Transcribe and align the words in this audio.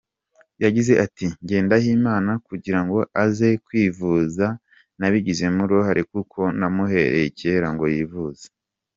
Yagize 0.63 0.93
ati:" 1.05 1.25
Ngendahimana 1.43 2.31
kugira 2.47 2.79
ngo 2.85 2.99
aze 3.23 3.49
kwivuza 3.65 4.45
nabigizemo 4.99 5.61
uruhare 5.65 6.01
kuko 6.11 6.39
namuhereye 6.59 7.27
kera 7.39 7.67
ngo 7.73 7.85
yivuze. 7.95 8.45